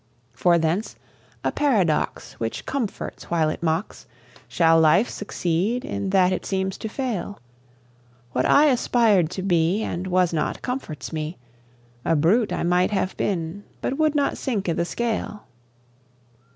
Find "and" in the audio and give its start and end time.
9.83-10.07